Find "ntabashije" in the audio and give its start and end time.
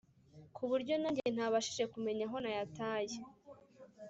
1.35-1.83